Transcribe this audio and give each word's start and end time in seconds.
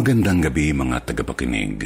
Magandang 0.00 0.40
gabi 0.48 0.72
mga 0.72 1.12
tagapakinig. 1.12 1.84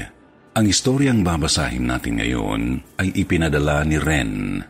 Ang 0.55 0.71
istoryang 0.71 1.27
babasahin 1.27 1.83
natin 1.83 2.23
ngayon 2.23 2.79
ay 3.03 3.11
ipinadala 3.11 3.83
ni 3.83 3.99
Ren. 3.99 4.63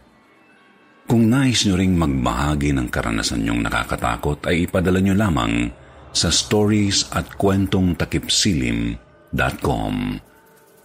Kung 1.04 1.28
nais 1.28 1.68
nyo 1.68 1.76
ring 1.76 1.92
magbahagi 1.92 2.72
ng 2.72 2.88
karanasan 2.88 3.44
nyong 3.44 3.60
nakakatakot 3.68 4.48
ay 4.48 4.64
ipadala 4.64 4.96
nyo 4.96 5.12
lamang 5.12 5.68
sa 6.16 6.32
stories 6.32 7.12
at 7.12 7.36
kwentong 7.36 7.92
takipsilim.com 8.00 9.94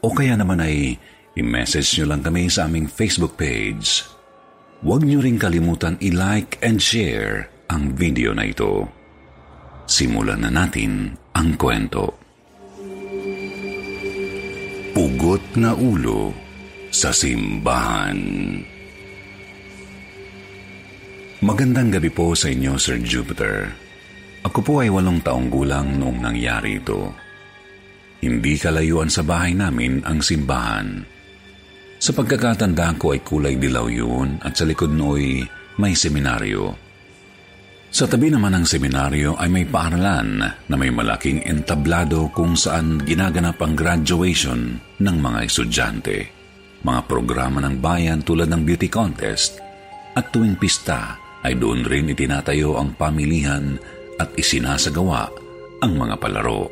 o 0.04 0.08
kaya 0.12 0.36
naman 0.36 0.60
ay 0.60 1.00
i-message 1.40 1.96
nyo 1.96 2.12
lang 2.12 2.20
kami 2.28 2.52
sa 2.52 2.68
aming 2.68 2.92
Facebook 2.92 3.40
page. 3.40 4.04
Huwag 4.84 5.08
nyo 5.08 5.24
ring 5.24 5.40
kalimutan 5.40 5.96
i-like 6.04 6.60
and 6.60 6.84
share 6.84 7.48
ang 7.72 7.96
video 7.96 8.36
na 8.36 8.44
ito. 8.44 8.84
Simulan 9.88 10.44
na 10.44 10.52
natin 10.52 11.16
ang 11.32 11.56
kwento. 11.56 12.19
Pugot 15.00 15.56
na 15.56 15.72
ulo 15.72 16.36
sa 16.92 17.16
simbahan. 17.16 18.20
Magandang 21.40 21.88
gabi 21.96 22.12
po 22.12 22.36
sa 22.36 22.52
inyo, 22.52 22.76
Sir 22.76 23.00
Jupiter. 23.00 23.72
Ako 24.44 24.60
po 24.60 24.84
ay 24.84 24.92
walong 24.92 25.24
taong 25.24 25.48
gulang 25.48 25.96
noong 25.96 26.20
nangyari 26.20 26.84
ito. 26.84 27.16
Hindi 28.20 28.60
kalayuan 28.60 29.08
sa 29.08 29.24
bahay 29.24 29.56
namin 29.56 30.04
ang 30.04 30.20
simbahan. 30.20 31.08
Sa 31.96 32.12
pagkakatanda 32.12 33.00
ko 33.00 33.16
ay 33.16 33.24
kulay 33.24 33.56
dilaw 33.56 33.88
yun 33.88 34.36
at 34.44 34.60
sa 34.60 34.68
likod 34.68 34.92
nooy 34.92 35.48
may 35.80 35.96
seminaryo. 35.96 36.76
Sa 38.00 38.08
tabi 38.08 38.32
naman 38.32 38.56
ng 38.56 38.64
seminaryo 38.64 39.36
ay 39.36 39.52
may 39.52 39.68
paaralan 39.68 40.40
na 40.40 40.76
may 40.80 40.88
malaking 40.88 41.44
entablado 41.44 42.32
kung 42.32 42.56
saan 42.56 43.04
ginaganap 43.04 43.60
ang 43.60 43.76
graduation 43.76 44.80
ng 45.04 45.16
mga 45.20 45.40
estudyante. 45.44 46.32
Mga 46.80 47.02
programa 47.12 47.60
ng 47.60 47.76
bayan 47.84 48.24
tulad 48.24 48.48
ng 48.48 48.64
beauty 48.64 48.88
contest 48.88 49.60
at 50.16 50.32
tuwing 50.32 50.56
pista 50.56 51.20
ay 51.44 51.60
doon 51.60 51.84
rin 51.84 52.16
itinatayo 52.16 52.80
ang 52.80 52.96
pamilihan 52.96 53.76
at 54.16 54.32
isinasagawa 54.32 55.28
ang 55.84 55.92
mga 56.00 56.16
palaro. 56.24 56.72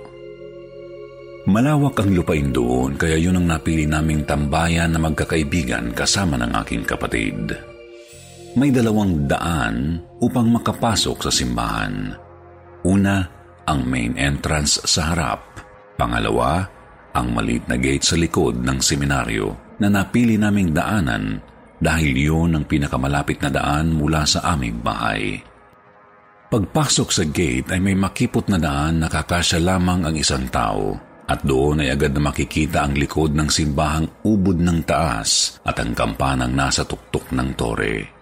Malawak 1.52 2.08
ang 2.08 2.16
lupain 2.16 2.56
doon 2.56 2.96
kaya 2.96 3.20
yun 3.20 3.36
ang 3.36 3.52
napili 3.52 3.84
naming 3.84 4.24
tambayan 4.24 4.96
na 4.96 5.00
magkakaibigan 5.04 5.92
kasama 5.92 6.40
ng 6.40 6.56
aking 6.56 6.88
kapatid 6.88 7.76
may 8.58 8.74
dalawang 8.74 9.30
daan 9.30 10.02
upang 10.18 10.50
makapasok 10.50 11.30
sa 11.30 11.32
simbahan. 11.32 12.10
Una, 12.82 13.22
ang 13.70 13.86
main 13.86 14.18
entrance 14.18 14.82
sa 14.90 15.14
harap. 15.14 15.62
Pangalawa, 15.94 16.66
ang 17.14 17.38
maliit 17.38 17.70
na 17.70 17.78
gate 17.78 18.02
sa 18.02 18.18
likod 18.18 18.58
ng 18.66 18.82
seminaryo 18.82 19.78
na 19.78 19.94
napili 19.94 20.42
naming 20.42 20.74
daanan 20.74 21.38
dahil 21.78 22.18
yun 22.18 22.58
ang 22.58 22.66
pinakamalapit 22.66 23.38
na 23.46 23.54
daan 23.54 23.94
mula 23.94 24.26
sa 24.26 24.42
aming 24.58 24.82
bahay. 24.82 25.38
Pagpasok 26.50 27.10
sa 27.14 27.24
gate 27.30 27.70
ay 27.70 27.78
may 27.78 27.94
makipot 27.94 28.50
na 28.50 28.58
daan 28.58 29.06
na 29.06 29.08
kakasya 29.12 29.62
lamang 29.62 30.02
ang 30.10 30.16
isang 30.18 30.50
tao. 30.50 30.98
At 31.28 31.44
doon 31.44 31.84
ay 31.84 31.92
agad 31.92 32.16
na 32.16 32.32
makikita 32.32 32.88
ang 32.88 32.96
likod 32.96 33.36
ng 33.36 33.52
simbahang 33.52 34.08
ubod 34.24 34.64
ng 34.64 34.80
taas 34.88 35.60
at 35.68 35.76
ang 35.76 35.92
kampanang 35.92 36.56
nasa 36.56 36.88
tuktok 36.88 37.36
ng 37.36 37.52
tore. 37.60 38.17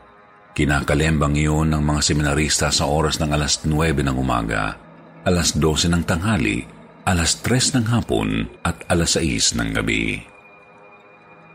Kinakalembang 0.55 1.35
iyon 1.35 1.75
ng 1.75 1.83
mga 1.83 1.99
seminarista 1.99 2.71
sa 2.71 2.87
oras 2.87 3.19
ng 3.19 3.27
alas 3.27 3.67
9 3.67 3.75
ng 4.07 4.15
umaga, 4.15 4.79
alas 5.27 5.51
12 5.51 5.91
ng 5.91 6.03
tanghali, 6.07 6.63
alas 7.03 7.43
3 7.43 7.75
ng 7.75 7.85
hapon 7.91 8.47
at 8.63 8.87
alas 8.87 9.19
6 9.19 9.59
ng 9.59 9.69
gabi. 9.75 10.15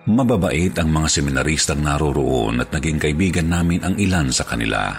Mababait 0.04 0.76
ang 0.76 0.92
mga 0.92 1.16
seminaristang 1.16 1.80
naroroon 1.80 2.60
at 2.60 2.68
naging 2.76 3.00
kaibigan 3.00 3.48
namin 3.48 3.80
ang 3.80 3.96
ilan 3.96 4.28
sa 4.28 4.44
kanila. 4.44 4.92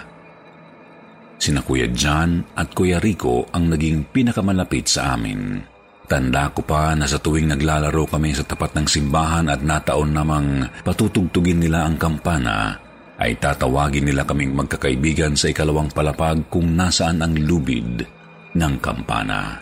Sina 1.38 1.62
Kuya 1.62 1.86
John 1.94 2.42
at 2.58 2.74
Kuya 2.74 2.98
Rico 2.98 3.46
ang 3.54 3.70
naging 3.70 4.10
pinakamalapit 4.10 4.90
sa 4.90 5.14
amin. 5.14 5.62
Tanda 6.10 6.50
ko 6.50 6.66
pa 6.66 6.90
na 6.98 7.06
sa 7.06 7.22
tuwing 7.22 7.54
naglalaro 7.54 8.10
kami 8.10 8.34
sa 8.34 8.42
tapat 8.42 8.74
ng 8.74 8.86
simbahan 8.90 9.46
at 9.46 9.62
nataon 9.62 10.10
namang 10.10 10.66
patutugtugin 10.82 11.62
nila 11.62 11.86
ang 11.86 11.94
kampana, 11.94 12.82
ay 13.20 13.36
tatawagin 13.36 14.08
nila 14.08 14.24
kaming 14.24 14.56
magkakaibigan 14.56 15.36
sa 15.36 15.52
ikalawang 15.52 15.92
palapag 15.92 16.40
kung 16.48 16.72
nasaan 16.72 17.20
ang 17.20 17.36
lubid 17.36 18.04
ng 18.56 18.74
kampana. 18.80 19.60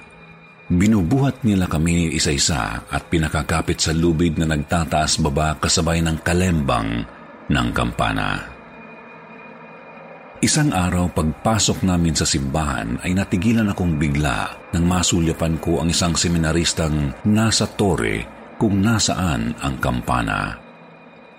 Binubuhat 0.70 1.42
nila 1.42 1.66
kami 1.66 2.14
isa-isa 2.14 2.86
at 2.86 3.02
pinakakapit 3.10 3.82
sa 3.82 3.90
lubid 3.90 4.38
na 4.38 4.46
nagtataas 4.46 5.18
baba 5.18 5.58
kasabay 5.58 5.98
ng 5.98 6.22
kalembang 6.22 7.02
ng 7.50 7.68
kampana. 7.74 8.46
Isang 10.40 10.72
araw 10.72 11.10
pagpasok 11.12 11.84
namin 11.84 12.16
sa 12.16 12.24
simbahan 12.24 13.02
ay 13.04 13.12
natigilan 13.12 13.74
akong 13.74 13.98
bigla 13.98 14.48
nang 14.72 14.88
masulyapan 14.88 15.58
ko 15.60 15.82
ang 15.82 15.92
isang 15.92 16.16
seminaristang 16.16 17.12
nasa 17.28 17.68
tore 17.68 18.24
kung 18.56 18.80
nasaan 18.80 19.52
ang 19.60 19.76
kampana. 19.82 20.69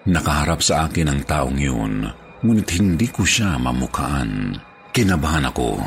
Nakaharap 0.08 0.66
sa 0.66 0.90
akin 0.90 1.14
ang 1.14 1.22
taong 1.26 1.60
yun, 1.62 2.10
ngunit 2.42 2.70
hindi 2.80 3.08
ko 3.10 3.22
siya 3.22 3.62
mamukaan. 3.62 4.58
Kinabahan 4.90 5.50
ako. 5.50 5.78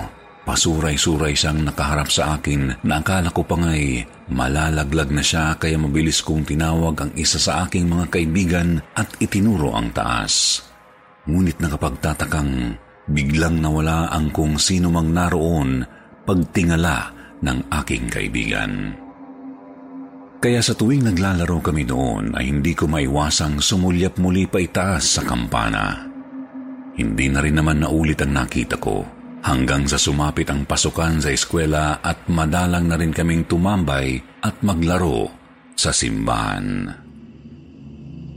Pasuray-suray 0.45 1.33
siyang 1.33 1.65
nakaharap 1.65 2.13
sa 2.13 2.37
akin 2.37 2.85
na 2.85 3.01
akala 3.01 3.33
ko 3.33 3.49
pa 3.49 3.57
nga'y 3.57 4.05
malalaglag 4.29 5.09
na 5.09 5.25
siya 5.25 5.57
kaya 5.57 5.81
mabilis 5.81 6.21
kong 6.21 6.45
tinawag 6.45 7.01
ang 7.01 7.13
isa 7.17 7.41
sa 7.41 7.65
aking 7.65 7.89
mga 7.89 8.13
kaibigan 8.13 8.77
at 8.93 9.09
itinuro 9.25 9.73
ang 9.73 9.89
taas. 9.97 10.61
Ngunit 11.25 11.65
nakapagtatakang 11.65 12.77
Biglang 13.05 13.61
nawala 13.61 14.09
ang 14.09 14.33
kung 14.33 14.57
sino 14.57 14.89
mang 14.89 15.13
naroon 15.13 15.85
pagtingala 16.25 17.13
ng 17.45 17.69
aking 17.69 18.09
kaibigan. 18.09 18.97
Kaya 20.45 20.61
sa 20.61 20.77
tuwing 20.77 21.09
naglalaro 21.09 21.57
kami 21.65 21.89
noon 21.89 22.37
ay 22.37 22.53
hindi 22.53 22.77
ko 22.77 22.85
maiwasang 22.85 23.65
sumulyap 23.65 24.21
muli 24.21 24.45
pa 24.45 24.61
itaas 24.61 25.17
sa 25.17 25.25
kampana. 25.25 26.05
Hindi 27.01 27.33
na 27.33 27.41
rin 27.41 27.57
naman 27.57 27.81
naulit 27.81 28.21
ang 28.21 28.37
nakita 28.37 28.77
ko 28.77 29.09
hanggang 29.41 29.89
sa 29.89 29.97
sumapit 29.97 30.45
ang 30.53 30.69
pasukan 30.69 31.25
sa 31.25 31.33
eskwela 31.33 32.05
at 32.05 32.29
madalang 32.29 32.93
na 32.93 33.01
rin 33.01 33.17
kaming 33.17 33.49
tumambay 33.49 34.21
at 34.45 34.61
maglaro 34.61 35.33
sa 35.81 35.97
simbahan. 35.97 36.93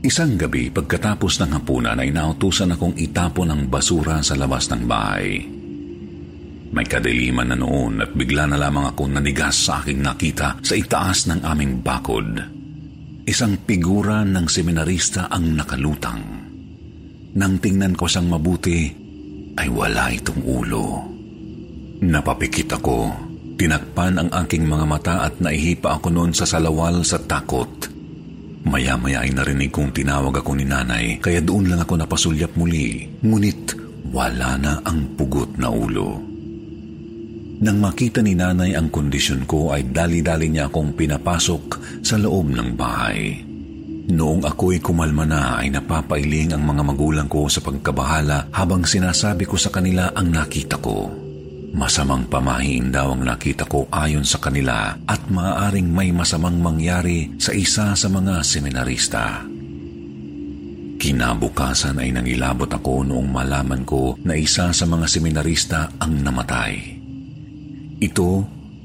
Isang 0.00 0.40
gabi 0.40 0.72
pagkatapos 0.72 1.44
ng 1.44 1.60
hapunan 1.60 2.00
ay 2.00 2.08
nautusan 2.08 2.72
akong 2.72 2.96
itapon 2.96 3.52
ang 3.52 3.68
basura 3.68 4.24
sa 4.24 4.32
labas 4.32 4.72
ng 4.72 4.82
bahay. 4.88 5.57
May 6.68 6.84
kadiliman 6.84 7.48
na 7.48 7.56
noon 7.56 8.04
at 8.04 8.12
bigla 8.12 8.44
na 8.44 8.60
lamang 8.60 8.92
akong 8.92 9.16
nanigas 9.16 9.56
sa 9.68 9.80
aking 9.80 10.04
nakita 10.04 10.60
sa 10.60 10.74
itaas 10.76 11.24
ng 11.32 11.40
aming 11.40 11.80
bakod. 11.80 12.28
Isang 13.24 13.60
figura 13.64 14.24
ng 14.24 14.46
seminarista 14.48 15.32
ang 15.32 15.56
nakalutang. 15.56 16.22
Nang 17.36 17.54
tingnan 17.60 17.96
ko 17.96 18.04
siyang 18.04 18.28
mabuti, 18.28 18.88
ay 19.56 19.68
wala 19.68 20.12
itong 20.12 20.42
ulo. 20.44 20.86
Napapikit 22.04 22.78
ako. 22.78 23.28
Tinakpan 23.58 24.22
ang 24.22 24.30
aking 24.44 24.64
mga 24.64 24.86
mata 24.86 25.14
at 25.26 25.40
naihipa 25.42 25.98
ako 25.98 26.14
noon 26.14 26.32
sa 26.36 26.46
salawal 26.46 27.02
sa 27.02 27.18
takot. 27.18 27.90
Maya-maya 28.68 29.24
ay 29.24 29.34
narinig 29.34 29.72
kong 29.72 29.90
tinawag 29.90 30.44
ako 30.44 30.52
ni 30.54 30.68
nanay, 30.68 31.16
kaya 31.18 31.40
doon 31.42 31.72
lang 31.72 31.80
ako 31.82 31.96
napasulyap 31.96 32.54
muli. 32.54 33.08
Ngunit 33.24 33.74
wala 34.12 34.56
na 34.60 34.72
ang 34.84 35.16
pugot 35.16 35.58
na 35.58 35.72
ulo. 35.72 36.27
Nang 37.58 37.82
makita 37.82 38.22
ni 38.22 38.38
nanay 38.38 38.78
ang 38.78 38.86
kondisyon 38.86 39.42
ko 39.42 39.74
ay 39.74 39.90
dali-dali 39.90 40.46
niya 40.46 40.70
akong 40.70 40.94
pinapasok 40.94 41.64
sa 42.06 42.14
loob 42.14 42.54
ng 42.54 42.78
bahay. 42.78 43.42
Noong 44.08 44.46
ako'y 44.46 44.78
kumalma 44.78 45.26
na 45.26 45.60
ay 45.60 45.74
napapailing 45.74 46.54
ang 46.54 46.62
mga 46.64 46.82
magulang 46.86 47.28
ko 47.28 47.50
sa 47.50 47.60
pagkabahala 47.60 48.54
habang 48.54 48.86
sinasabi 48.86 49.44
ko 49.44 49.58
sa 49.58 49.74
kanila 49.74 50.14
ang 50.14 50.32
nakita 50.32 50.78
ko. 50.78 51.10
Masamang 51.74 52.24
pamahiin 52.30 52.88
daw 52.88 53.12
ang 53.12 53.26
nakita 53.26 53.68
ko 53.68 53.84
ayon 53.92 54.24
sa 54.24 54.40
kanila 54.40 54.96
at 55.04 55.28
maaaring 55.28 55.92
may 55.92 56.08
masamang 56.14 56.56
mangyari 56.56 57.36
sa 57.36 57.52
isa 57.52 57.92
sa 57.92 58.08
mga 58.08 58.40
seminarista. 58.40 59.44
Kinabukasan 60.98 62.00
ay 62.00 62.10
nangilabot 62.14 62.70
ako 62.70 63.04
noong 63.04 63.28
malaman 63.28 63.84
ko 63.84 64.16
na 64.24 64.34
isa 64.34 64.72
sa 64.72 64.84
mga 64.88 65.06
seminarista 65.06 65.92
ang 66.00 66.24
namatay. 66.24 66.97
Ito 67.98 68.30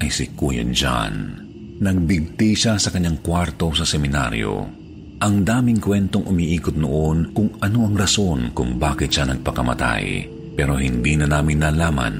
ay 0.01 0.09
si 0.09 0.33
Kuya 0.33 0.65
John. 0.73 1.37
Nagbigti 1.77 2.57
siya 2.57 2.81
sa 2.81 2.89
kanyang 2.89 3.21
kwarto 3.21 3.69
sa 3.77 3.85
seminaryo. 3.85 4.81
Ang 5.21 5.35
daming 5.45 5.77
kwentong 5.77 6.25
umiikot 6.25 6.73
noon 6.73 7.29
kung 7.29 7.53
ano 7.61 7.85
ang 7.85 7.93
rason 7.93 8.49
kung 8.57 8.81
bakit 8.81 9.13
siya 9.13 9.29
nagpakamatay. 9.29 10.25
Pero 10.57 10.81
hindi 10.81 11.13
na 11.13 11.29
namin 11.29 11.61
nalaman 11.61 12.15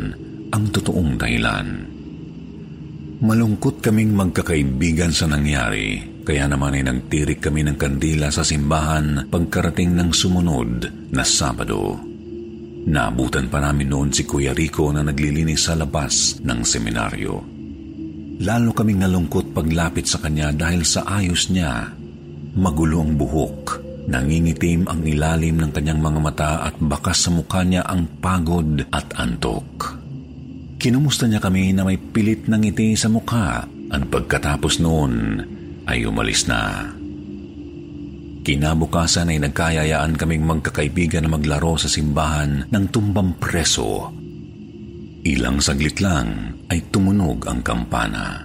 ang 0.54 0.63
totoong 0.69 1.18
dahilan. 1.18 1.68
Malungkot 3.25 3.81
kaming 3.81 4.13
magkakaibigan 4.13 5.10
sa 5.10 5.25
nangyari, 5.25 5.98
kaya 6.22 6.45
naman 6.45 6.78
ay 6.78 6.84
nagtirik 6.86 7.42
kami 7.42 7.66
ng 7.66 7.78
kandila 7.80 8.30
sa 8.30 8.45
simbahan 8.45 9.34
pagkarating 9.34 9.98
ng 9.98 10.13
sumunod 10.13 11.10
na 11.10 11.25
Sabado. 11.25 12.12
Naabutan 12.83 13.47
pa 13.47 13.63
namin 13.63 13.88
noon 13.88 14.09
si 14.12 14.27
Kuya 14.27 14.51
Rico 14.51 14.91
na 14.91 15.07
naglilinis 15.07 15.71
sa 15.71 15.74
labas 15.80 16.44
ng 16.44 16.59
seminaryo. 16.68 17.35
Lalo 18.44 18.75
kaming 18.75 19.00
nalungkot 19.00 19.56
paglapit 19.56 20.03
sa 20.03 20.19
kanya 20.19 20.51
dahil 20.51 20.83
sa 20.83 21.07
ayos 21.07 21.47
niya. 21.47 21.95
Magulo 22.59 23.00
ang 23.00 23.15
buhok, 23.15 23.80
nangingitim 24.12 24.83
ang 24.91 25.00
ilalim 25.00 25.63
ng 25.63 25.71
kanyang 25.71 26.01
mga 26.03 26.19
mata 26.19 26.52
at 26.68 26.75
bakas 26.75 27.23
sa 27.23 27.30
mukha 27.31 27.63
niya 27.63 27.87
ang 27.87 28.19
pagod 28.19 28.83
at 28.92 29.07
antok. 29.16 29.95
Kinumusta 30.75 31.23
niya 31.31 31.40
kami 31.40 31.71
na 31.71 31.87
may 31.87 31.95
pilit 31.95 32.52
ng 32.52 32.59
ngiti 32.59 32.99
sa 32.99 33.07
mukha 33.07 33.63
at 33.63 34.04
pagkatapos 34.11 34.83
noon 34.83 35.40
ay 35.87 36.04
umalis 36.04 36.52
na. 36.52 36.92
Kinabukasan 38.44 39.31
ay 39.31 39.40
nagkayayaan 39.40 40.19
kaming 40.19 40.44
magkakaibigan 40.44 41.23
na 41.23 41.31
maglaro 41.31 41.80
sa 41.80 41.88
simbahan 41.88 42.68
ng 42.68 42.85
tumbang 42.92 43.40
preso. 43.40 44.12
Ilang 45.23 45.64
saglit 45.64 46.04
lang 46.04 46.59
ay 46.68 46.92
tumunog 46.92 47.47
ang 47.47 47.64
kampana. 47.64 48.44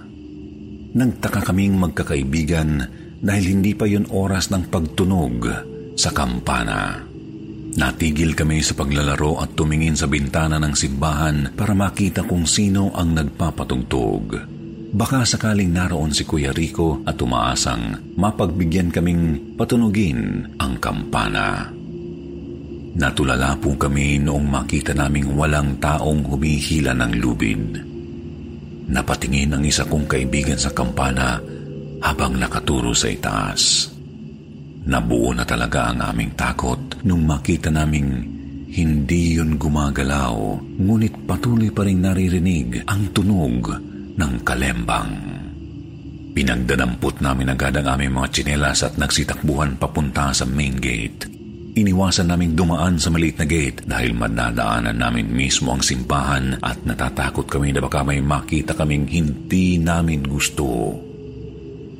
Nagtaka 0.95 1.51
kaming 1.51 1.75
magkakaibigan 1.75 2.87
dahil 3.19 3.59
hindi 3.59 3.75
pa 3.75 3.83
yon 3.83 4.07
oras 4.07 4.47
ng 4.55 4.71
pagtunog 4.71 5.51
sa 5.99 6.15
kampana. 6.15 7.03
Natigil 7.75 8.39
kami 8.39 8.63
sa 8.63 8.79
paglalaro 8.79 9.43
at 9.43 9.51
tumingin 9.59 9.99
sa 9.99 10.07
bintana 10.07 10.63
ng 10.63 10.79
simbahan 10.79 11.51
para 11.59 11.75
makita 11.75 12.23
kung 12.23 12.47
sino 12.47 12.95
ang 12.95 13.19
nagpapatugtog. 13.19 14.58
Baka 14.89 15.21
sakaling 15.21 15.69
naroon 15.69 16.09
si 16.09 16.25
Kuya 16.25 16.49
Rico 16.49 17.05
at 17.05 17.21
umaasang 17.21 18.17
mapagbigyan 18.17 18.89
kaming 18.89 19.53
patunugin 19.53 20.49
ang 20.57 20.81
kampana. 20.81 21.69
Natulala 22.97 23.53
po 23.61 23.77
kami 23.77 24.17
noong 24.17 24.49
makita 24.49 24.97
naming 24.97 25.37
walang 25.37 25.77
taong 25.77 26.25
humihila 26.25 26.97
ng 26.97 27.13
lubid. 27.21 27.63
Napatingin 28.89 29.53
ang 29.53 29.61
isa 29.61 29.85
kong 29.85 30.09
kaibigan 30.09 30.57
sa 30.57 30.73
kampana 30.73 31.37
habang 32.01 32.41
nakaturo 32.41 32.89
sa 32.97 33.13
itaas. 33.13 33.93
Nabuo 34.89 35.37
na 35.37 35.45
talaga 35.45 35.93
ang 35.93 36.01
aming 36.01 36.33
takot 36.33 37.05
nung 37.05 37.29
makita 37.29 37.69
naming 37.69 38.25
hindi 38.73 39.37
yun 39.37 39.61
gumagalaw, 39.61 40.57
ngunit 40.81 41.29
patuloy 41.29 41.69
pa 41.69 41.85
rin 41.85 42.01
naririnig 42.01 42.89
ang 42.89 43.13
tunog 43.13 43.77
ng 44.19 44.33
kalembang. 44.43 45.11
Pinagdadampot 46.35 47.23
namin 47.23 47.55
agad 47.55 47.79
ang 47.79 47.95
aming 47.95 48.19
mga 48.19 48.27
tsinelas 48.31 48.83
at 48.83 48.99
nagsitakbuhan 48.99 49.79
papunta 49.79 50.35
sa 50.35 50.43
main 50.43 50.75
gate. 50.77 51.25
Iniwasan 51.79 52.27
naming 52.27 52.59
dumaan 52.59 52.99
sa 52.99 53.07
maliit 53.07 53.39
na 53.39 53.47
gate 53.47 53.87
dahil 53.87 54.11
madadaanan 54.11 54.99
namin 54.99 55.31
mismo 55.31 55.71
ang 55.71 55.79
simbahan 55.79 56.59
at 56.59 56.83
natatakot 56.83 57.47
kami 57.47 57.71
na 57.71 57.79
baka 57.79 58.03
may 58.03 58.19
makita 58.19 58.75
kaming 58.75 59.07
hindi 59.07 59.79
namin 59.79 60.27
gusto. 60.27 60.95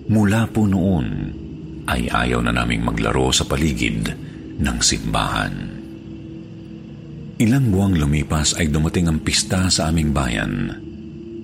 Mula 0.09 0.49
po 0.51 0.67
noon 0.67 1.07
ay 1.88 2.11
ayaw 2.11 2.43
na 2.43 2.51
naming 2.51 2.83
maglaro 2.83 3.31
sa 3.31 3.47
paligid 3.47 4.09
ng 4.59 4.77
simbahan. 4.83 5.53
Ilang 7.39 7.71
buwang 7.71 7.95
lumipas 7.95 8.59
ay 8.59 8.67
dumating 8.67 9.07
ang 9.07 9.19
pista 9.23 9.71
sa 9.71 9.88
aming 9.88 10.11
bayan. 10.11 10.88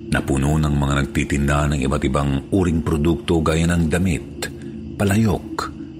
Napuno 0.06 0.54
ng 0.54 0.74
mga 0.74 0.94
nagtitinda 1.02 1.58
ng 1.70 1.80
iba't 1.82 2.02
ibang 2.06 2.30
uring 2.54 2.80
produkto 2.86 3.42
gaya 3.42 3.66
ng 3.66 3.90
damit, 3.90 4.46
palayok, 4.94 5.48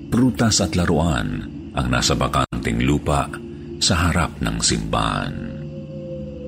prutas 0.08 0.62
at 0.62 0.78
laruan 0.78 1.42
ang 1.74 1.86
nasa 1.90 2.14
bakanting 2.14 2.86
lupa 2.86 3.26
sa 3.82 4.08
harap 4.08 4.38
ng 4.40 4.56
simbahan. 4.62 5.34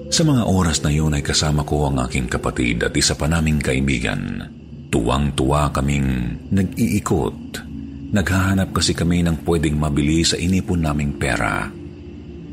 Sa 0.09 0.25
mga 0.25 0.49
oras 0.49 0.81
na 0.81 0.89
yun 0.89 1.13
ay 1.13 1.21
kasama 1.21 1.69
ko 1.69 1.93
ang 1.93 2.01
aking 2.09 2.33
kapatid 2.33 2.81
at 2.81 2.97
isa 2.97 3.13
pa 3.13 3.29
naming 3.29 3.61
kaibigan. 3.61 4.41
Tuwang-tuwa 4.89 5.69
kaming 5.69 6.41
nag-iikot. 6.49 7.61
Naghahanap 8.17 8.73
kasi 8.73 8.97
kami 8.97 9.21
ng 9.21 9.45
pwedeng 9.45 9.77
mabili 9.77 10.25
sa 10.25 10.41
inipon 10.41 10.81
naming 10.81 11.21
pera. 11.21 11.69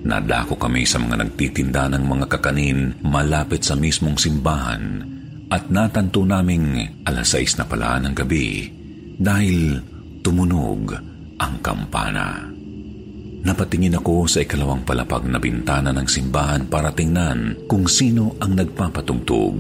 Nadako 0.06 0.62
kami 0.62 0.86
sa 0.86 1.02
mga 1.02 1.18
nagtitinda 1.18 1.90
ng 1.90 2.04
mga 2.06 2.26
kakanin 2.30 3.02
malapit 3.02 3.66
sa 3.66 3.74
mismong 3.74 4.22
simbahan 4.22 5.02
at 5.50 5.74
natanto 5.74 6.22
naming 6.22 7.02
alas 7.10 7.34
6 7.34 7.58
na 7.58 7.66
pala 7.66 7.98
ng 8.06 8.14
gabi 8.14 8.70
dahil 9.18 9.82
tumunog 10.22 10.94
ang 11.42 11.54
kampana. 11.58 12.46
Napatingin 13.46 13.98
ako 13.98 14.30
sa 14.30 14.46
ikalawang 14.46 14.86
palapag 14.86 15.26
na 15.26 15.42
bintana 15.42 15.90
ng 15.90 16.06
simbahan 16.06 16.70
para 16.70 16.94
tingnan 16.94 17.66
kung 17.66 17.90
sino 17.90 18.38
ang 18.42 18.58
nagpapatugtog. 18.58 19.58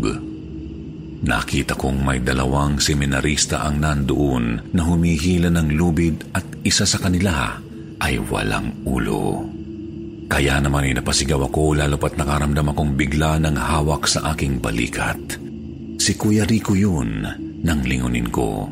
Nakita 1.25 1.74
kong 1.74 2.06
may 2.06 2.22
dalawang 2.22 2.78
seminarista 2.78 3.66
ang 3.66 3.82
nandoon 3.82 4.74
na 4.78 4.82
humihila 4.86 5.50
ng 5.50 5.74
lubid 5.74 6.22
at 6.38 6.46
isa 6.62 6.86
sa 6.86 7.02
kanila 7.02 7.58
ay 7.98 8.22
walang 8.30 8.86
ulo. 8.86 9.64
Kaya 10.25 10.58
naman 10.58 10.89
ay 10.89 10.98
napasigaw 10.98 11.46
ako 11.46 11.77
lalo 11.77 12.01
pat 12.01 12.17
nakaramdam 12.17 12.74
akong 12.74 12.98
bigla 12.98 13.38
ng 13.38 13.55
hawak 13.55 14.10
sa 14.10 14.34
aking 14.34 14.58
balikat. 14.58 15.22
Si 16.01 16.17
Kuya 16.17 16.50
Rico 16.50 16.74
yun 16.74 17.22
nang 17.62 17.82
lingunin 17.86 18.29
ko. 18.34 18.65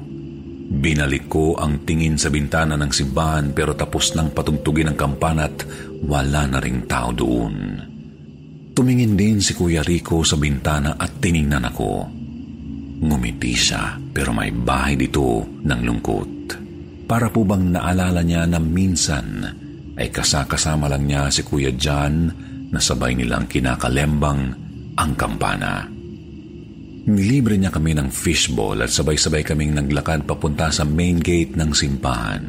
Binalik 0.73 1.29
ko 1.29 1.53
ang 1.53 1.85
tingin 1.85 2.17
sa 2.17 2.33
bintana 2.33 2.73
ng 2.73 2.89
simbahan 2.89 3.53
pero 3.53 3.77
tapos 3.77 4.17
nang 4.17 4.33
patugtugin 4.33 4.89
ang 4.89 4.97
kampana 4.97 5.45
at 5.45 5.61
wala 6.01 6.49
na 6.49 6.57
ring 6.57 6.89
tao 6.89 7.13
doon. 7.13 7.55
Tumingin 8.73 9.13
din 9.13 9.37
si 9.37 9.53
Kuya 9.53 9.85
Rico 9.85 10.25
sa 10.25 10.33
bintana 10.33 10.97
at 10.97 11.21
tiningnan 11.21 11.69
ako. 11.69 11.91
Ngumiti 13.05 13.53
siya 13.53 14.01
pero 14.09 14.33
may 14.33 14.49
bahay 14.49 14.97
dito 14.97 15.45
ng 15.45 15.81
lungkot. 15.85 16.29
Para 17.05 17.29
po 17.29 17.45
bang 17.45 17.77
naalala 17.77 18.25
niya 18.25 18.49
na 18.49 18.57
minsan 18.57 19.45
ay 20.03 20.11
kasakasama 20.11 20.91
lang 20.91 21.07
niya 21.07 21.31
si 21.31 21.47
Kuya 21.47 21.71
John 21.79 22.27
na 22.67 22.83
sabay 22.83 23.15
nilang 23.15 23.47
kinakalembang 23.47 24.41
ang 24.99 25.11
kampana. 25.15 25.87
Nilibre 27.03 27.55
niya 27.55 27.71
kami 27.71 27.95
ng 27.95 28.11
fishball 28.11 28.83
at 28.83 28.91
sabay-sabay 28.91 29.47
kaming 29.47 29.75
naglakad 29.75 30.27
papunta 30.27 30.71
sa 30.71 30.83
main 30.83 31.19
gate 31.19 31.55
ng 31.55 31.71
simbahan. 31.71 32.43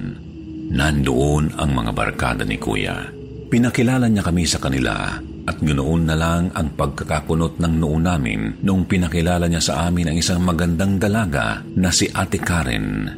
Nandoon 0.75 1.54
ang 1.54 1.70
mga 1.70 1.90
barkada 1.94 2.42
ni 2.42 2.58
Kuya. 2.58 3.06
Pinakilala 3.50 4.11
niya 4.11 4.26
kami 4.26 4.42
sa 4.46 4.58
kanila 4.58 5.14
at 5.44 5.56
ganoon 5.61 6.08
na 6.08 6.16
lang 6.16 6.50
ang 6.56 6.73
pagkakakunot 6.75 7.61
ng 7.61 7.75
noo 7.76 8.00
namin 8.00 8.64
noong 8.64 8.88
pinakilala 8.88 9.46
niya 9.46 9.62
sa 9.62 9.75
amin 9.87 10.11
ang 10.11 10.16
isang 10.16 10.40
magandang 10.42 10.96
dalaga 10.96 11.61
na 11.76 11.92
si 11.92 12.08
Ate 12.11 12.40
Karen. 12.40 13.11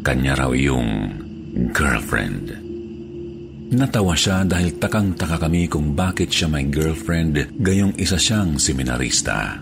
Kanya 0.00 0.38
raw 0.38 0.52
yung 0.54 1.10
girlfriend. 1.74 2.61
Natawa 3.72 4.12
siya 4.12 4.44
dahil 4.44 4.76
takang-taka 4.76 5.48
kami 5.48 5.64
kung 5.64 5.96
bakit 5.96 6.28
siya 6.28 6.44
may 6.44 6.68
girlfriend 6.68 7.56
gayong 7.56 7.96
isa 7.96 8.20
siyang 8.20 8.60
seminarista. 8.60 9.56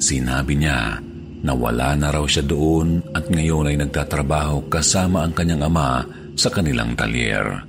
Sinabi 0.00 0.56
niya 0.56 0.96
na 1.44 1.52
wala 1.52 1.92
na 2.00 2.08
raw 2.08 2.24
siya 2.24 2.48
doon 2.48 3.04
at 3.12 3.28
ngayon 3.28 3.68
ay 3.68 3.76
nagtatrabaho 3.76 4.72
kasama 4.72 5.20
ang 5.20 5.36
kanyang 5.36 5.68
ama 5.68 6.00
sa 6.32 6.48
kanilang 6.48 6.96
talyer. 6.96 7.60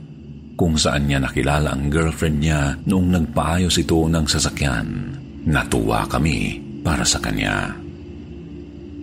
Kung 0.56 0.80
saan 0.80 1.12
niya 1.12 1.20
nakilala 1.20 1.76
ang 1.76 1.92
girlfriend 1.92 2.38
niya 2.40 2.80
noong 2.88 3.12
nagpaayos 3.12 3.76
ito 3.76 4.08
ng 4.08 4.24
sasakyan. 4.24 4.88
Natuwa 5.52 6.08
kami 6.08 6.64
para 6.80 7.04
sa 7.04 7.20
kanya. 7.20 7.76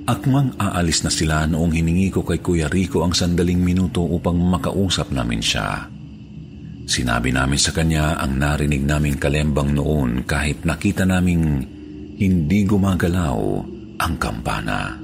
Akmang 0.09 0.57
aalis 0.57 1.05
na 1.05 1.13
sila 1.13 1.45
noong 1.45 1.77
hiningi 1.77 2.09
ko 2.09 2.25
kay 2.25 2.41
Kuya 2.41 2.73
Rico 2.73 3.05
ang 3.05 3.13
sandaling 3.13 3.61
minuto 3.61 4.01
upang 4.01 4.41
makausap 4.41 5.13
namin 5.13 5.45
siya. 5.45 5.98
Sinabi 6.89 7.37
namin 7.37 7.61
sa 7.61 7.77
kanya 7.77 8.17
ang 8.17 8.41
narinig 8.41 8.81
naming 8.81 9.21
kalembang 9.21 9.77
noon 9.77 10.25
kahit 10.25 10.65
nakita 10.65 11.05
naming 11.05 11.61
hindi 12.17 12.65
gumagalaw 12.65 13.37
ang 14.01 14.15
kampana. 14.17 14.97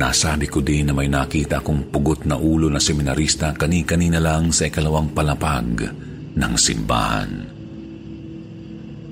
Nasabi 0.00 0.48
ko 0.48 0.64
din 0.64 0.88
na 0.88 0.96
may 0.96 1.12
nakita 1.12 1.60
akong 1.60 1.92
pugot 1.92 2.24
na 2.24 2.40
ulo 2.40 2.72
na 2.72 2.80
seminarista 2.80 3.52
kani-kanina 3.52 4.16
lang 4.16 4.48
sa 4.48 4.64
ikalawang 4.72 5.12
palapag 5.12 5.92
ng 6.32 6.54
simbahan. 6.56 7.30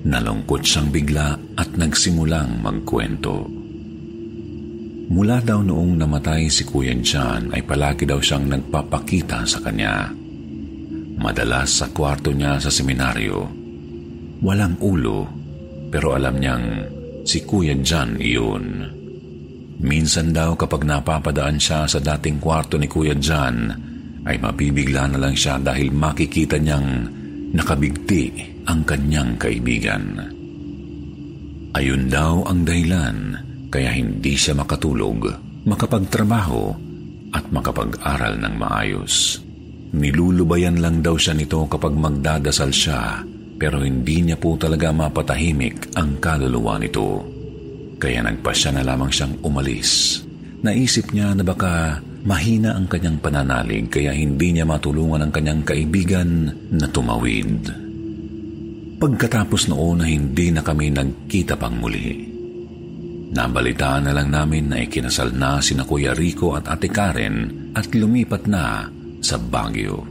Nalungkot 0.08 0.64
siyang 0.64 0.88
bigla 0.88 1.37
at 1.61 1.76
nagsimulang 1.76 2.56
magkwento. 2.64 3.44
Mula 5.12 5.44
daw 5.44 5.61
noong 5.61 5.92
namatay 5.92 6.49
si 6.49 6.64
Kuya 6.64 6.97
John 7.04 7.52
ay 7.52 7.68
palagi 7.68 8.08
daw 8.08 8.16
siyang 8.16 8.49
nagpapakita 8.49 9.44
sa 9.44 9.61
kanya. 9.61 10.08
Madalas 11.18 11.82
sa 11.82 11.90
kwarto 11.90 12.30
niya 12.30 12.62
sa 12.62 12.70
seminaryo. 12.70 13.42
Walang 14.38 14.78
ulo, 14.78 15.26
pero 15.90 16.14
alam 16.14 16.38
niyang 16.38 16.66
si 17.26 17.42
Kuya 17.42 17.75
John 17.82 18.22
iyon. 18.22 18.66
Minsan 19.82 20.30
daw 20.30 20.54
kapag 20.54 20.87
napapadaan 20.87 21.58
siya 21.58 21.90
sa 21.90 21.98
dating 21.98 22.38
kwarto 22.38 22.78
ni 22.78 22.87
Kuya 22.87 23.18
John, 23.18 23.70
ay 24.26 24.38
mabibigla 24.38 25.10
na 25.10 25.18
lang 25.18 25.34
siya 25.34 25.58
dahil 25.58 25.90
makikita 25.90 26.58
niyang 26.58 26.88
nakabigti 27.54 28.30
ang 28.66 28.87
kanyang 28.87 29.34
kaibigan. 29.40 30.04
Ayun 31.75 32.10
daw 32.10 32.46
ang 32.46 32.62
dahilan 32.62 33.16
kaya 33.70 33.90
hindi 33.94 34.34
siya 34.38 34.54
makatulog, 34.54 35.30
makapagtrabaho 35.66 36.75
at 37.34 37.44
makapag-aral 37.52 38.34
ng 38.40 38.54
maayos. 38.56 39.47
Nilulubayan 39.88 40.80
lang 40.85 41.00
daw 41.00 41.16
siya 41.16 41.33
nito 41.33 41.64
kapag 41.64 41.97
magdadasal 41.97 42.73
siya 42.73 43.25
pero 43.59 43.83
hindi 43.83 44.23
niya 44.23 44.38
po 44.38 44.54
talaga 44.54 44.95
mapatahimik 44.95 45.99
ang 45.99 46.23
kaluluwa 46.23 46.78
nito. 46.78 47.26
Kaya 47.99 48.23
nagpasya 48.23 48.78
na 48.78 48.87
lamang 48.87 49.11
siyang 49.11 49.35
umalis. 49.42 50.23
Naisip 50.62 51.11
niya 51.11 51.35
na 51.35 51.42
baka 51.42 51.99
mahina 52.23 52.78
ang 52.78 52.87
kanyang 52.87 53.18
pananalig 53.18 53.90
kaya 53.90 54.14
hindi 54.14 54.54
niya 54.54 54.62
matulungan 54.62 55.26
ang 55.26 55.33
kanyang 55.35 55.66
kaibigan 55.66 56.54
na 56.71 56.87
tumawid. 56.87 57.66
Pagkatapos 58.99 59.71
noon 59.71 60.02
na 60.02 60.07
hindi 60.07 60.54
na 60.54 60.62
kami 60.62 60.95
nagkita 60.95 61.59
pang 61.59 61.75
muli. 61.78 62.38
Nabalitaan 63.28 64.07
na 64.07 64.12
lang 64.14 64.30
namin 64.30 64.71
na 64.71 64.78
ikinasal 64.83 65.35
na 65.35 65.59
si 65.62 65.75
na 65.75 65.83
Kuya 65.83 66.14
Rico 66.14 66.54
at 66.54 66.71
Ate 66.71 66.90
Karen 66.90 67.71
at 67.75 67.90
lumipat 67.95 68.47
na 68.50 68.87
sa 69.22 69.37
Baguio. 69.38 70.04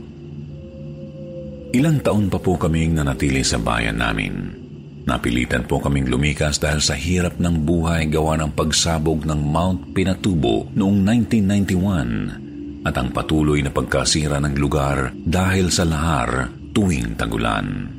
Ilang 1.68 2.00
taon 2.00 2.32
pa 2.32 2.40
po 2.40 2.56
kaming 2.56 2.96
nanatili 2.96 3.44
sa 3.44 3.60
bayan 3.60 4.00
namin. 4.00 4.56
Napilitan 5.04 5.64
po 5.64 5.80
kaming 5.80 6.08
lumikas 6.08 6.60
dahil 6.60 6.80
sa 6.80 6.96
hirap 6.96 7.40
ng 7.40 7.64
buhay 7.64 8.08
gawa 8.08 8.36
ng 8.40 8.52
pagsabog 8.52 9.24
ng 9.24 9.40
Mount 9.40 9.96
Pinatubo 9.96 10.68
noong 10.72 10.98
1991 11.28 12.84
at 12.88 12.94
ang 12.96 13.12
patuloy 13.12 13.60
na 13.60 13.72
pagkasira 13.72 14.40
ng 14.40 14.56
lugar 14.56 15.12
dahil 15.12 15.68
sa 15.68 15.84
lahar 15.84 16.52
tuwing 16.72 17.16
tagulan. 17.16 17.98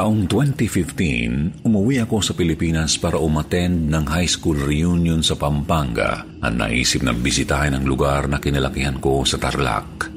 Taong 0.00 0.32
2015, 0.32 1.60
umuwi 1.60 2.00
ako 2.00 2.24
sa 2.24 2.32
Pilipinas 2.32 2.96
para 2.96 3.20
umattend 3.20 3.92
ng 3.92 4.08
high 4.08 4.24
school 4.24 4.56
reunion 4.56 5.20
sa 5.20 5.36
Pampanga 5.36 6.24
at 6.40 6.56
naisip 6.56 7.04
na 7.04 7.12
bisitahin 7.12 7.76
ang 7.76 7.84
lugar 7.84 8.24
na 8.24 8.40
kinalakihan 8.40 8.96
ko 8.96 9.28
sa 9.28 9.36
Tarlac. 9.36 10.08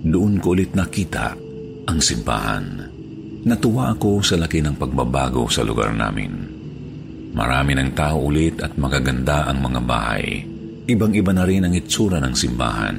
Doon 0.00 0.40
ko 0.40 0.56
ulit 0.56 0.72
nakita 0.72 1.36
ang 1.92 2.00
simbahan. 2.00 2.88
Natuwa 3.44 3.92
ako 3.92 4.24
sa 4.24 4.40
laki 4.40 4.64
ng 4.64 4.80
pagbabago 4.80 5.44
sa 5.52 5.60
lugar 5.60 5.92
namin. 5.92 6.32
Marami 7.36 7.76
ng 7.76 7.92
tao 7.92 8.16
ulit 8.16 8.64
at 8.64 8.80
magaganda 8.80 9.44
ang 9.44 9.60
mga 9.60 9.80
bahay. 9.84 10.40
Ibang-iba 10.88 11.36
na 11.36 11.44
rin 11.44 11.68
ang 11.68 11.76
itsura 11.76 12.16
ng 12.16 12.32
simbahan. 12.32 12.96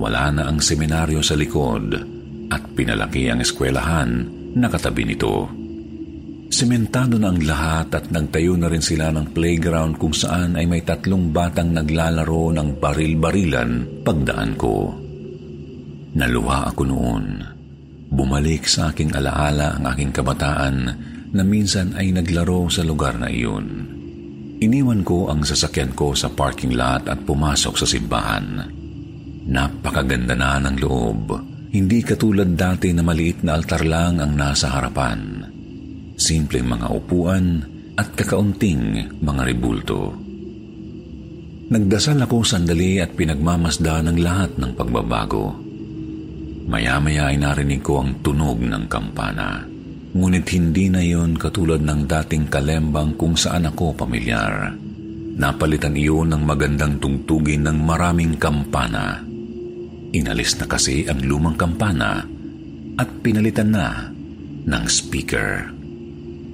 Wala 0.00 0.40
na 0.40 0.48
ang 0.48 0.64
seminaryo 0.64 1.20
sa 1.20 1.36
likod 1.36 2.00
at 2.48 2.64
pinalaki 2.72 3.28
ang 3.28 3.44
eskwelahan 3.44 4.40
na 4.54 4.70
katabi 4.70 5.02
nito. 5.06 5.50
Sementado 6.54 7.18
na 7.18 7.34
ang 7.34 7.42
lahat 7.42 7.90
at 7.90 8.04
nagtayo 8.14 8.54
na 8.54 8.70
rin 8.70 8.78
sila 8.78 9.10
ng 9.10 9.34
playground 9.34 9.98
kung 9.98 10.14
saan 10.14 10.54
ay 10.54 10.70
may 10.70 10.86
tatlong 10.86 11.34
batang 11.34 11.74
naglalaro 11.74 12.54
ng 12.54 12.78
baril-barilan 12.78 14.02
pagdaan 14.06 14.54
ko. 14.54 14.94
Naluha 16.14 16.70
ako 16.70 16.82
noon. 16.86 17.24
Bumalik 18.06 18.70
sa 18.70 18.94
aking 18.94 19.18
alaala 19.18 19.82
ang 19.82 19.84
aking 19.90 20.14
kabataan 20.14 20.76
na 21.34 21.42
minsan 21.42 21.98
ay 21.98 22.14
naglaro 22.14 22.70
sa 22.70 22.86
lugar 22.86 23.18
na 23.18 23.26
iyon. 23.26 23.90
Iniwan 24.62 25.02
ko 25.02 25.26
ang 25.26 25.42
sasakyan 25.42 25.90
ko 25.98 26.14
sa 26.14 26.30
parking 26.30 26.78
lot 26.78 27.10
at 27.10 27.18
pumasok 27.26 27.74
sa 27.74 27.86
simbahan. 27.90 28.62
Napakaganda 29.50 30.38
na 30.38 30.62
ng 30.62 30.78
loob. 30.78 31.53
Hindi 31.74 32.06
katulad 32.06 32.54
dati 32.54 32.94
na 32.94 33.02
maliit 33.02 33.42
na 33.42 33.58
altar 33.58 33.82
lang 33.82 34.22
ang 34.22 34.38
nasa 34.38 34.70
harapan. 34.78 35.42
Simpleng 36.14 36.70
mga 36.70 36.86
upuan 36.86 37.66
at 37.98 38.14
kakaunting 38.14 39.10
mga 39.18 39.42
ribulto. 39.42 40.14
Nagdasal 41.74 42.22
ako 42.22 42.46
sandali 42.46 43.02
at 43.02 43.18
pinagmamasda 43.18 44.06
ng 44.06 44.18
lahat 44.22 44.54
ng 44.54 44.70
pagbabago. 44.78 45.50
Maya-maya 46.70 47.34
ay 47.34 47.42
narinig 47.42 47.82
ko 47.82 48.06
ang 48.06 48.22
tunog 48.22 48.62
ng 48.62 48.86
kampana. 48.86 49.66
Ngunit 50.14 50.46
hindi 50.54 50.86
na 50.94 51.02
yon 51.02 51.34
katulad 51.34 51.82
ng 51.82 52.06
dating 52.06 52.54
kalembang 52.54 53.18
kung 53.18 53.34
saan 53.34 53.66
ako 53.66 53.98
pamilyar. 53.98 54.70
Napalitan 55.34 55.98
iyon 55.98 56.38
ng 56.38 56.42
magandang 56.46 57.02
tungtugin 57.02 57.66
ng 57.66 57.82
maraming 57.82 58.38
kampana. 58.38 59.33
Inalis 60.14 60.54
na 60.62 60.70
kasi 60.70 61.10
ang 61.10 61.18
lumang 61.26 61.58
kampana 61.58 62.22
at 62.94 63.08
pinalitan 63.26 63.74
na 63.74 64.14
ng 64.64 64.84
speaker. 64.86 65.74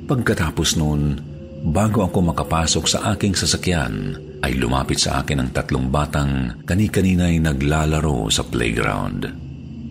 Pagkatapos 0.09 0.81
noon, 0.81 1.21
bago 1.69 2.01
ako 2.03 2.33
makapasok 2.33 2.85
sa 2.89 2.99
aking 3.13 3.37
sasakyan, 3.37 4.17
ay 4.41 4.57
lumapit 4.57 4.97
sa 4.97 5.21
akin 5.21 5.45
ang 5.45 5.51
tatlong 5.53 5.93
batang 5.93 6.65
kani-kanina'y 6.65 7.37
naglalaro 7.45 8.33
sa 8.33 8.41
playground. 8.49 9.29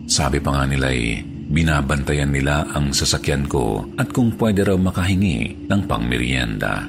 Sabi 0.10 0.42
pa 0.42 0.50
nga 0.58 0.64
nila'y 0.66 1.38
Binabantayan 1.50 2.30
nila 2.30 2.62
ang 2.78 2.94
sasakyan 2.94 3.50
ko 3.50 3.82
at 3.98 4.14
kung 4.14 4.38
pwede 4.38 4.70
raw 4.70 4.78
makahingi 4.78 5.66
ng 5.66 5.82
pangmerienda. 5.90 6.86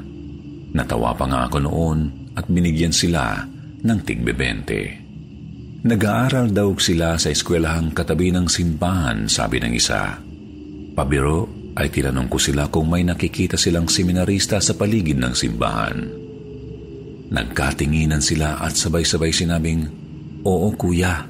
Natawa 0.77 1.17
pa 1.17 1.25
nga 1.25 1.49
ako 1.49 1.65
noon 1.65 1.99
at 2.37 2.45
binigyan 2.45 2.93
sila 2.93 3.41
ng 3.81 3.99
tigbebente. 4.05 5.00
Nag-aaral 5.81 6.53
daw 6.53 6.77
sila 6.77 7.17
sa 7.17 7.33
eskwelahang 7.33 7.97
katabi 7.97 8.29
ng 8.29 8.53
simbahan, 8.53 9.25
sabi 9.33 9.65
ng 9.65 9.73
isa. 9.73 10.21
Pabiro 10.93 11.73
ay 11.73 11.89
tinanong 11.89 12.29
ko 12.29 12.37
sila 12.37 12.69
kung 12.69 12.93
may 12.93 13.01
nakikita 13.01 13.57
silang 13.57 13.89
seminarista 13.89 14.61
sa 14.61 14.77
paligid 14.77 15.17
ng 15.17 15.33
simbahan. 15.33 15.99
Nagkatinginan 17.33 18.21
sila 18.21 18.61
at 18.61 18.77
sabay-sabay 18.77 19.33
sinabing, 19.33 19.89
Oo 20.45 20.69
kuya, 20.77 21.25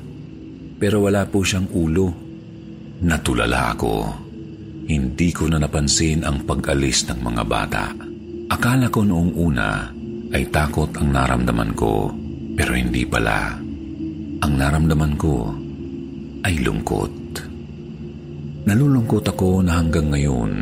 pero 0.83 1.07
wala 1.07 1.31
po 1.31 1.47
siyang 1.47 1.71
ulo. 1.71 2.11
Natulala 3.07 3.79
ako. 3.79 3.95
Hindi 4.91 5.31
ko 5.31 5.47
na 5.47 5.63
napansin 5.63 6.27
ang 6.27 6.43
pag-alis 6.43 7.07
ng 7.07 7.23
mga 7.23 7.43
bata. 7.47 7.85
Akala 8.51 8.91
ko 8.91 9.07
noong 9.07 9.33
una 9.39 9.95
ay 10.35 10.51
takot 10.51 10.91
ang 10.99 11.15
naramdaman 11.15 11.71
ko, 11.79 12.11
pero 12.59 12.75
hindi 12.75 13.07
pala. 13.07 13.70
Ang 14.41 14.53
naramdaman 14.57 15.15
ko 15.21 15.53
ay 16.49 16.65
lungkot. 16.65 17.13
Nalulungkot 18.65 19.25
ako 19.29 19.61
na 19.61 19.81
hanggang 19.81 20.09
ngayon 20.09 20.53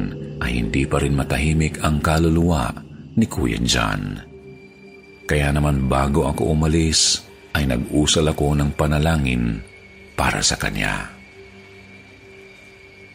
ay 0.42 0.62
hindi 0.62 0.82
pa 0.86 0.98
rin 1.02 1.14
matahimik 1.14 1.82
ang 1.82 2.02
kaluluwa 2.02 2.70
ni 3.18 3.26
Kuya 3.26 3.58
John. 3.62 4.18
Kaya 5.28 5.54
naman 5.54 5.86
bago 5.86 6.26
ako 6.26 6.54
umalis, 6.56 7.22
ay 7.58 7.66
nag-usal 7.66 8.30
ako 8.30 8.54
ng 8.54 8.70
panalangin 8.78 9.58
para 10.14 10.38
sa 10.42 10.54
kanya. 10.54 11.10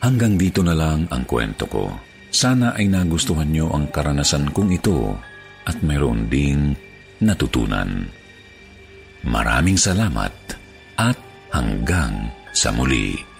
Hanggang 0.03 0.35
dito 0.35 0.59
na 0.59 0.75
lang 0.75 1.07
ang 1.07 1.23
kwento 1.23 1.63
ko. 1.67 1.87
Sana 2.33 2.75
ay 2.75 2.91
nagustuhan 2.91 3.47
nyo 3.47 3.71
ang 3.71 3.87
karanasan 3.87 4.51
kong 4.51 4.73
ito 4.73 5.15
at 5.63 5.79
mayroon 5.79 6.27
ding 6.27 6.75
natutunan. 7.23 8.09
Maraming 9.23 9.79
salamat 9.79 10.33
at 10.97 11.17
hanggang 11.53 12.29
sa 12.53 12.69
muli. 12.73 13.32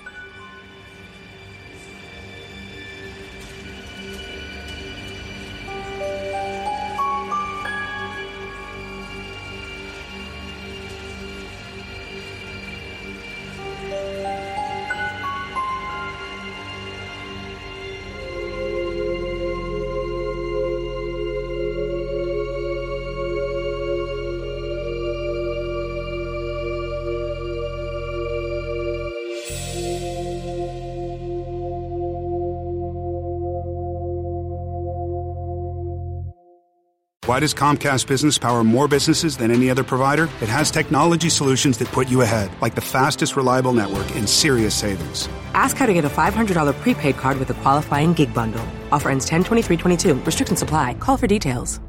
Why 37.34 37.40
does 37.40 37.56
Comcast 37.56 38.06
Business 38.06 38.38
power 38.38 38.64
more 38.64 38.88
businesses 38.88 39.38
than 39.38 39.50
any 39.50 39.68
other 39.72 39.84
provider? 39.84 40.26
It 40.40 40.50
has 40.50 40.70
technology 40.70 41.30
solutions 41.30 41.80
that 41.80 41.88
put 41.88 42.08
you 42.08 42.22
ahead, 42.22 42.52
like 42.62 42.76
the 42.76 42.82
fastest 42.82 43.36
reliable 43.36 43.74
network 43.74 44.06
and 44.16 44.30
serious 44.30 44.76
savings. 44.76 45.28
Ask 45.56 45.78
how 45.78 45.88
to 45.88 45.94
get 45.96 46.06
a 46.06 46.10
$500 46.10 46.80
prepaid 46.82 47.18
card 47.18 47.40
with 47.40 47.50
a 47.50 47.56
qualifying 47.56 48.14
gig 48.14 48.36
bundle. 48.36 48.64
Offer 48.92 49.10
ends 49.10 49.26
10 49.26 49.46
23 49.46 49.78
22. 49.78 50.14
Restrictions 50.14 50.62
apply. 50.62 50.94
Call 51.00 51.18
for 51.18 51.26
details. 51.26 51.80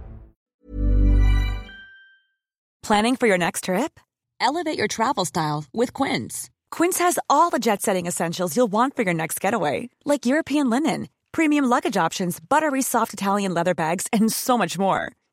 Planning 2.83 3.17
for 3.17 3.27
your 3.27 3.37
next 3.37 3.65
trip? 3.65 4.01
Elevate 4.41 4.79
your 4.79 4.89
travel 4.89 5.27
style 5.27 5.67
with 5.75 5.93
Quince. 5.93 6.49
Quince 6.71 7.01
has 7.01 7.19
all 7.29 7.51
the 7.51 7.59
jet 7.59 7.83
setting 7.83 8.07
essentials 8.07 8.57
you'll 8.57 8.73
want 8.73 8.97
for 8.97 9.03
your 9.03 9.13
next 9.13 9.43
getaway, 9.43 9.91
like 10.07 10.25
European 10.25 10.71
linen, 10.71 11.11
premium 11.33 11.67
luggage 11.67 11.99
options, 11.99 12.41
buttery 12.41 12.81
soft 12.81 13.13
Italian 13.13 13.53
leather 13.53 13.75
bags, 13.75 14.07
and 14.11 14.33
so 14.33 14.57
much 14.57 14.79
more 14.79 15.13